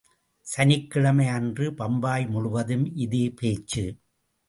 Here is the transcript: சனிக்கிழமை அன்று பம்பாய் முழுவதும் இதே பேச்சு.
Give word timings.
சனிக்கிழமை 0.47 1.27
அன்று 1.27 1.73
பம்பாய் 1.73 2.27
முழுவதும் 2.27 2.95
இதே 2.95 3.25
பேச்சு. 3.29 3.85